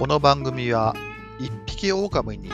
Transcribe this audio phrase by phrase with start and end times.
[0.00, 0.94] この番組は
[1.38, 2.48] 一匹狼に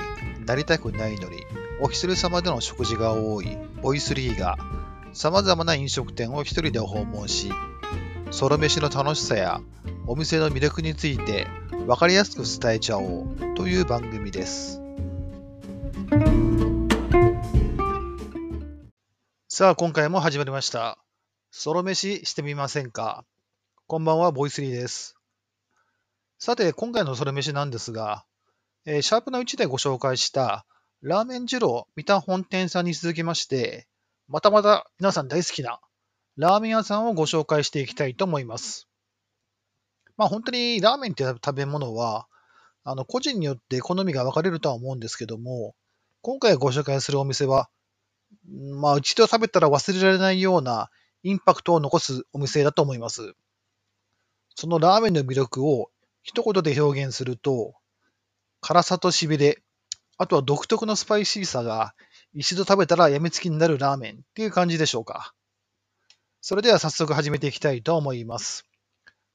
[0.46, 1.44] なりたくないのに
[1.80, 4.58] お一人様での食事が多いボイスリーが
[5.12, 7.52] 様々な飲食店を一人で訪問し
[8.32, 9.60] ソロ飯の楽しさや
[10.08, 14.82] お店の魅力について分かりやすく伝えちゃおうという番組です。
[19.48, 20.98] さあ今回も始まりました。
[21.52, 23.24] ソロ飯してみませんか？
[23.86, 25.15] こんばんはボイスリーです。
[26.38, 28.26] さて、今回のそれ飯なんですが、
[28.84, 30.66] えー、シャープの1でご紹介した
[31.00, 33.88] ラーメン二郎三田本店さんに続きまして、
[34.28, 35.80] またまた皆さん大好きな
[36.36, 38.86] ラーメン屋さんをご紹介していきたいと思います。
[40.18, 42.26] まあ本当にラーメンって食べ物は、
[42.84, 45.74] あの個人によって好みが分かれるとは思うんですけども、
[46.20, 47.70] 今回ご紹介するお店は、
[48.46, 50.90] まあ一度食べたら忘れられないような
[51.22, 53.32] インパクトを残すお店だと思います。
[54.54, 55.88] そのラーメンの魅力を
[56.26, 57.74] 一言で表現すると、
[58.60, 59.62] 辛さとしびれ、
[60.18, 61.94] あとは独特のスパイシーさが
[62.34, 65.34] 一度食べたらやみつきになるラーメンっていう感じでしょうか。
[66.40, 68.64] それでは早速始めていきたいと思います。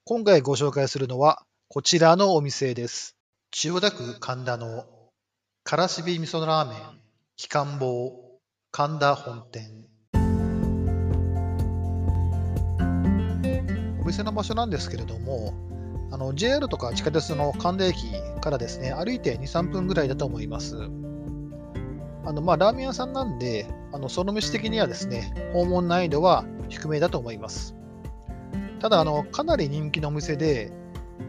[0.03, 3.16] 今回ご紹介するのはこちらのお店です。
[3.52, 4.86] 千代田区神田の
[5.64, 7.00] からしび味噌ラーメン、
[7.38, 8.38] 機関房、
[8.72, 9.86] 神田本店。
[14.02, 15.70] お店の場所なんですけれども、
[16.12, 20.78] あの JR とか地下鉄の神田駅からですね、歩いて2、3分ぐらいだと思います。
[22.26, 27.76] あのまあ、ラーメン屋さんなんで、あのその飯的にはですね、訪問難易度は低めだと思います。
[28.80, 30.72] ただ、あのかなり人気のお店で、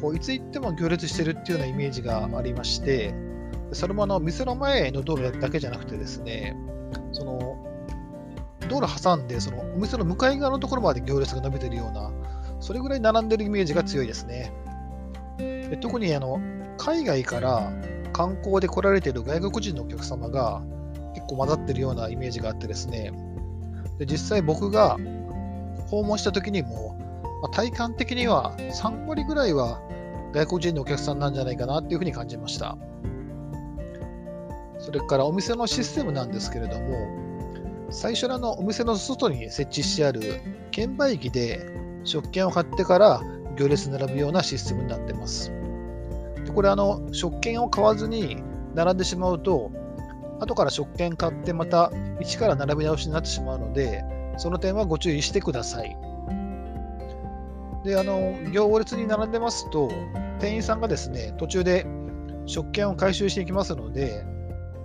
[0.00, 3.14] こういつ行っても行列してるっていうようなイメージがありまして、
[3.72, 6.56] それもあの店の前の道路だけじゃなくてですね、
[7.12, 7.56] その
[8.68, 12.10] 道路挟んで、そのお店の向かい側のところまで行列が伸びてるような、
[12.60, 14.52] それぐらい並んでるイメージが強いですね。
[15.72, 16.38] で特にあの
[16.76, 17.72] 海外から
[18.12, 20.60] 観光で来られている外国人のお客様が
[21.14, 23.10] 結構混ざってるようなイメージがあってですね、
[23.98, 24.98] で実際僕が
[25.86, 26.98] 訪問した時にも、
[27.40, 29.80] まあ、体感的には3割ぐらいは
[30.34, 32.76] 外国人のお客さんなんじゃないかなっていうふうに感じました。
[34.78, 41.66] それからお店のシステムなんですけれども、最初のお店の外に設置してある券売機で
[42.04, 43.22] 食券を買ってから
[43.56, 45.50] 行列並ぶようなシステムになってます。
[46.54, 48.42] これあの、食券を買わずに
[48.74, 49.70] 並んでしまうと、
[50.40, 54.04] 後から食券買ってまた一から並び直しになってしまうので、
[54.36, 55.96] その点はご注意してください。
[57.84, 59.90] で、あの、行列に並んでますと、
[60.40, 61.86] 店員さんがですね、途中で
[62.46, 64.24] 食券を回収していきますので、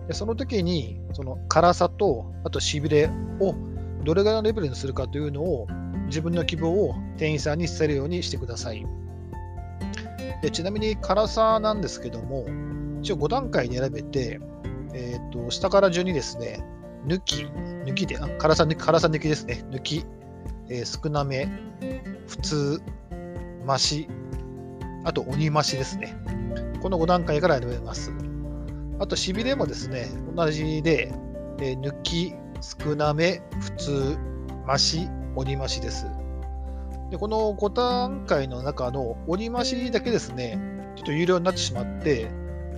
[0.07, 3.56] でその時に、その辛さと、あとしびれを
[4.03, 5.67] どれぐらいのレベルにするかというのを
[6.06, 8.85] 自分の希望を店員さんに伝えるようにしてください。
[10.42, 12.46] でちなみに辛さなんですけども、
[13.02, 14.40] 一応5段階に選べて、
[14.94, 16.64] えーと、下から順にですね、
[17.06, 20.06] 抜き、抜きで、辛さ抜き、辛さ抜きですね、抜き、
[20.70, 21.50] えー、少なめ、
[22.28, 22.81] 普通、
[23.66, 24.08] 増し、
[25.06, 26.16] あと鬼増しですね。
[26.81, 28.14] この5段階から選べます。
[29.00, 31.14] あと、しびれもですね、同じで、
[31.59, 34.18] えー、抜き、少なめ、普通、
[34.68, 36.08] 増し、鬼増しです。
[37.09, 40.59] でこの5段階の中の鬼増しだけですね、
[40.95, 42.29] ちょっと有料になってしまって、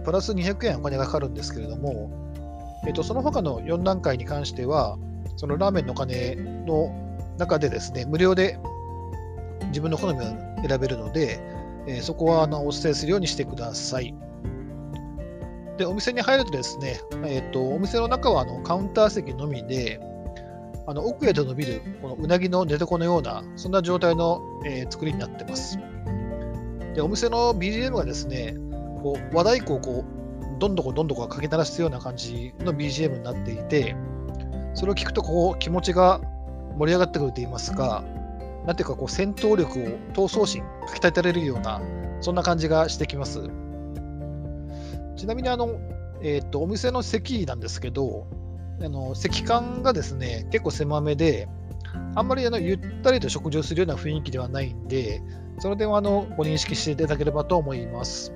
[0.06, 2.12] プラス200円お金がかかるんですけれども、
[2.85, 4.97] えっと、その他の4段階に関しては、
[5.35, 6.94] そのラーメンのお金の
[7.38, 8.59] 中でですね、無料で
[9.67, 10.23] 自分の好みを
[10.67, 11.40] 選べるので、
[11.88, 14.13] えー、そこはあのお伝えするようにしてください。
[15.78, 20.00] で、お店に入るとですね、えっと、お店の中はあのカウンター席のみで、
[20.89, 25.77] あの奥へと伸びるこのうなぎの寝床のような、そんな状態の、えー、作りになってます。
[26.95, 28.55] でお店の BGM がですね、
[29.03, 33.95] こう和太鼓をこうどんどこどんどこかけ鳴らすような感じの BGM になっていて、
[34.73, 36.22] それを聞くとこう気持ちが
[36.79, 38.03] 盛り上がってくると言いますか、
[38.66, 39.84] なんていうかこう戦闘力を、
[40.14, 41.84] 闘争心、かき立てられるような、
[42.19, 43.43] そんな感じがしてきます。
[45.17, 45.79] ちなみにあの、
[46.23, 48.25] えーとお店の席なんですけど、
[48.81, 51.47] あの席間がですね結構狭めで、
[52.16, 55.22] あんまりあのゆったりと食事をするような雰囲気ではないんで、
[55.59, 58.31] その点はあのご認識していただければと思います。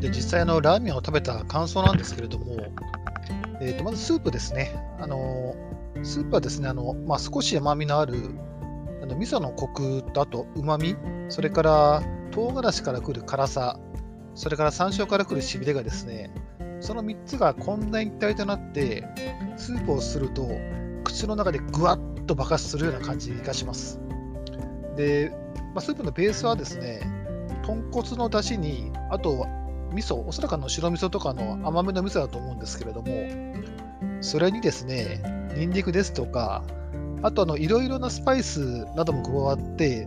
[0.00, 2.56] で実際の、ラーメンを食べた感想なんですけれども、
[3.60, 4.76] えー、とまずスープですね。
[5.00, 5.56] あの
[6.04, 8.30] スープはですね、あのまあ、少し甘みのある
[9.02, 10.96] あの味噌のコクとあとうまみ、
[11.28, 12.02] それから
[12.38, 13.80] 唐辛子から来る辛さ、
[14.36, 16.30] それから山椒から来るしびれがですね、
[16.80, 19.04] その3つが混在一体となって、
[19.56, 20.48] スープをすると、
[21.02, 23.98] 口の中でぐわっと爆発するような感じがします。
[24.94, 25.32] で、
[25.74, 27.00] まあ、スープのベースはですね、
[27.66, 29.44] 豚骨の出汁に、あと、
[29.92, 33.08] 味噌、おそらくの白味噌とかの甘めの味噌だと思うんですけれども、
[34.20, 36.62] それにですね、ニンニクですとか、
[37.22, 40.06] あとあのいろいろなスパイスなども加わって、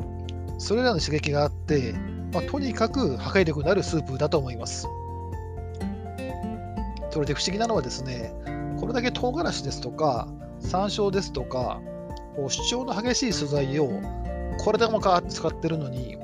[0.60, 1.94] それらの刺激があって、
[2.33, 4.88] まあ、とにかく破壊力のあるスープだと思います。
[7.12, 8.33] それで不思議なのはですね、
[8.80, 10.28] これだけ唐辛子ですとか、
[10.60, 11.81] 山椒ですとか、
[12.36, 13.89] こう主張の激しい素材を
[14.63, 16.18] これでもか使ってるのに、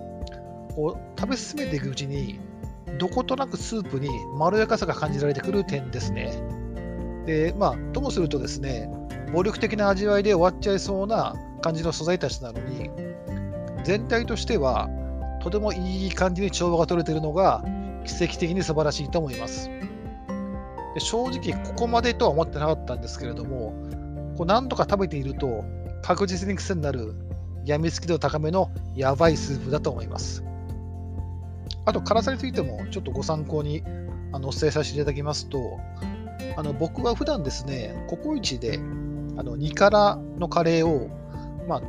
[0.76, 2.40] こう食べ進めていくうちに、
[3.00, 6.32] どことなくスープにまろやかさが感じられてくる点ですね。
[7.26, 8.90] で、まあ、ともするとですね、
[9.34, 12.90] 暴力的な味わいで終わっちゃいそうな感じの素材たちなのに、
[13.84, 14.90] 全体としては
[15.48, 17.64] とてもいい感じに調和が取れているのが
[18.06, 19.70] 奇跡的に素晴らしいと思います。
[20.94, 23.74] で正直、ここまでとは思ってなかったんですけれども、
[24.36, 25.64] こう何度か食べていると、
[26.02, 27.16] 確実に癖になる、
[27.66, 30.44] やみつき度高めのやばいスープだと思います。
[31.86, 33.84] あと、辛さについてもちょっとご参考に
[34.34, 35.80] あのお伝えさせていただきますと、
[36.58, 38.80] あの僕は普段ですね、ココイチで
[39.38, 41.10] あの2辛のカレーを、
[41.70, 41.82] まあ、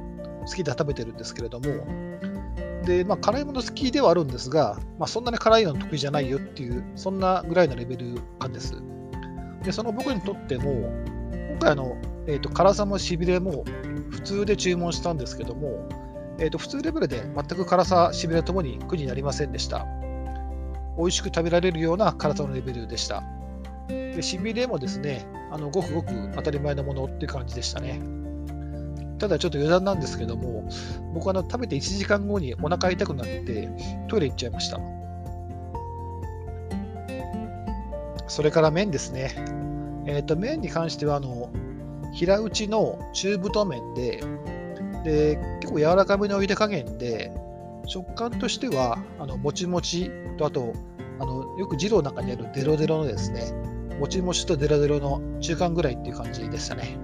[0.47, 1.67] 好きで食べてるんですけれども、
[2.89, 8.75] で、まあ、辛いもの好きではあるんですが、まあ、そんなに辛いの得意じゃないよっていう、そんなぐらいのレベル感です。
[9.63, 10.91] で、その僕にとっても、
[11.51, 13.65] 今回の、えーと、辛さもしびれも
[14.11, 15.87] 普通で注文したんですけども、
[16.39, 19.87] えーと、普通レベルで全く辛さ、しびれともに苦になりませんでした。
[20.97, 23.23] 美味しく食べられるような辛さのレベルでした。
[23.89, 28.01] でしびれもですね、あのごくごく当たり前のものっていう感じでしたね。
[29.19, 30.69] ただちょっと余談なんですけども、
[31.15, 33.69] 僕あの食べて1時間後にお腹痛くなって
[34.09, 34.81] トイレ行っちゃいました。
[38.29, 39.35] それから麺ですね。
[40.07, 41.51] えっ、ー、と、麺に関しては、あの、
[42.13, 44.23] 平打ちの中太麺で、
[45.05, 47.33] で、結構柔らかめの茹で加減で、
[47.87, 50.75] 食感としては、あの、もちもちと、あと、
[51.19, 53.53] あの、よく二郎の中にあるデロデロのですね、
[53.99, 56.99] もちもちとデロデロの中間ぐらいっていう感じでしたね。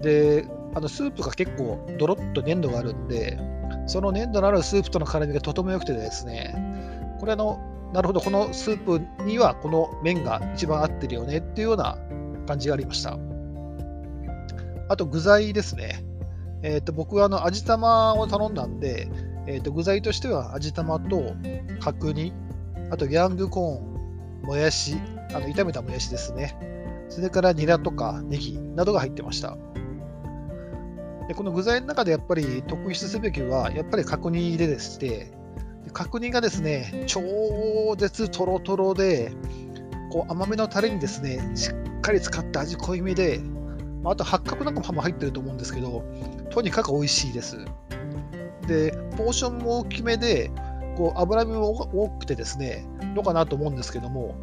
[0.00, 3.38] で、あのスープが結構ドロッと粘度があるんで、
[3.86, 6.54] その粘度のあるスープとの絡みがとても良くてですね、
[7.20, 7.60] これあの、
[7.92, 11.96] なるほど、このスープにはこの麺が一番合ってるよねっていうような
[12.46, 13.18] 感じがありました。
[14.88, 16.04] あと具材ですね。
[16.62, 19.08] え、ー、と僕はあの味玉を頼んだんで、
[19.46, 21.34] えー、と具材としては味玉と
[21.80, 22.32] 角煮、
[22.90, 23.94] あとヤングコーン、
[24.44, 24.96] もやし、
[25.30, 26.56] あの炒めたもやしですね。
[27.08, 29.56] それからニラとかネギなどが入ってました。
[31.28, 35.32] でこの具材の中でやっぱり特筆すべきは、やっぱり角煮ででして、
[35.92, 37.20] 角煮がですね、超
[37.96, 39.32] 絶とろとろで、
[40.12, 43.40] こう甘めのタレにですね、しっかり使って味濃いめで、
[44.04, 46.04] あと八角なんかも入ってると思うんですけど、
[46.50, 47.56] とにかく美味しいです。
[48.66, 50.50] で、ポーションも大きめで、
[50.96, 54.36] こう脂身も多くてですね、どうかなと思うんですけども、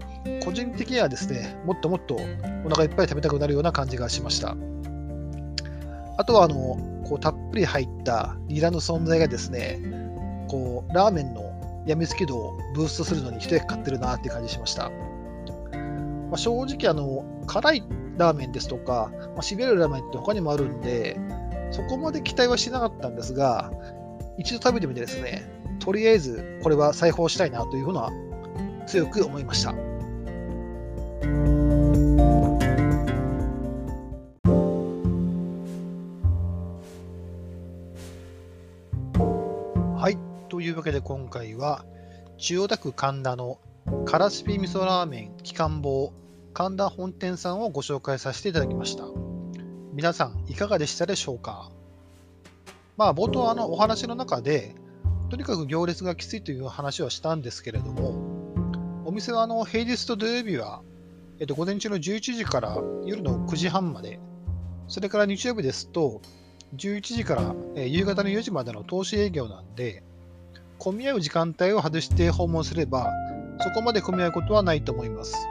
[0.43, 2.15] 個人的にはですね、もっともっと
[2.65, 4.55] お腹いっぱい食べたくなるような感じがしました。
[6.21, 6.77] あとはあの
[7.09, 9.79] こうたっぷり入ったニラの存在がですね、
[10.47, 14.91] こうラーメンのやみつき度をブーストするのに一役買ってるなって感じしました。
[14.91, 17.83] まあ、正直あの、辛い
[18.17, 21.19] ラーメンですとか、まあ、しびれるラーメンって他にもあるんで、
[21.71, 23.71] そこまで期待はしてなかったんですが、
[24.37, 25.41] 一度食べてみてですね、
[25.79, 28.11] とりあえずこれは裁縫したいなというふうな
[28.85, 29.73] 強く思いました。
[40.01, 40.17] はい、
[40.49, 41.85] というわけで今回は
[42.39, 43.59] 千代田区神田の
[44.05, 46.11] からしピ味噌ラーメン期間坊
[46.55, 49.03] 神田本店さんをご紹介させていただきました。
[49.93, 51.69] 皆さんいかがでしたでしょうか？
[52.97, 54.73] まあ冒頭あのお話の中で
[55.29, 60.81] とにかく行列がきついという話はしたんですけれどもお店はあの平日と土曜日は、
[61.39, 64.19] えっと、午前中の11時から夜の9時半まで
[64.87, 66.23] それから日曜日ですと
[66.75, 70.03] 11時から、え夕方の4時までの投資営業なんで
[70.77, 73.11] 混み合う時間帯を外して訪問すれば
[73.61, 75.47] そこまで混み合うことはないと思います。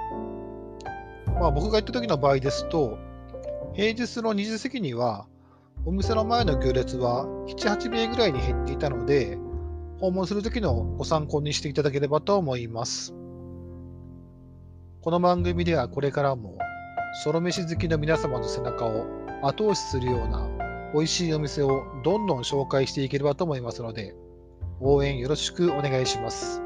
[1.41, 2.99] まあ、僕が行った時の場合ですと、
[3.75, 5.27] 平日の2時席には、
[5.87, 9.39] お店の前の行列は7、8名ぐらいに減っていたので、
[10.01, 13.15] 訪問する時のご参考にしていただければと思います。
[15.03, 16.59] この番組ではこれからも、
[17.23, 19.07] ソロ飯好きの皆様の背中を
[19.43, 20.47] 後押しするような
[20.93, 24.15] 美味しいお店をどんどん紹介していければと思いますので、
[24.81, 26.63] 応援よろしくお願いします。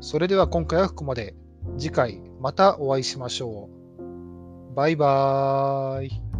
[0.00, 1.34] それでは今回はここまで。
[1.76, 3.68] 次回またお会いしましょ
[4.00, 4.74] う。
[4.74, 6.37] バイバーイ。